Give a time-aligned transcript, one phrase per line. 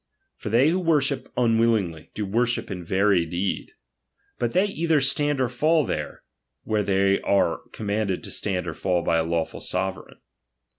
[0.35, 3.73] For they who worship unwillingly, do worship in very i deed:
[4.39, 6.23] but they either stand or fall there,
[6.63, 10.17] where they are com manded to stand or fall by a lawful sovereigii.